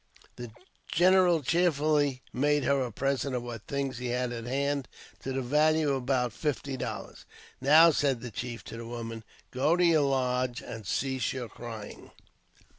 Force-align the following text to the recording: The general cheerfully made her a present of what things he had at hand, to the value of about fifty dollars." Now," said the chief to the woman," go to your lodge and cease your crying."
The 0.35 0.49
general 0.87 1.43
cheerfully 1.43 2.23
made 2.33 2.63
her 2.63 2.81
a 2.81 2.91
present 2.91 3.35
of 3.35 3.43
what 3.43 3.67
things 3.67 3.99
he 3.99 4.07
had 4.07 4.31
at 4.31 4.45
hand, 4.45 4.87
to 5.21 5.31
the 5.31 5.43
value 5.43 5.91
of 5.91 5.97
about 5.97 6.33
fifty 6.33 6.75
dollars." 6.75 7.27
Now," 7.61 7.91
said 7.91 8.21
the 8.21 8.31
chief 8.31 8.63
to 8.63 8.77
the 8.77 8.87
woman," 8.87 9.23
go 9.51 9.75
to 9.75 9.85
your 9.85 10.01
lodge 10.01 10.63
and 10.63 10.87
cease 10.87 11.33
your 11.33 11.49
crying." 11.49 12.09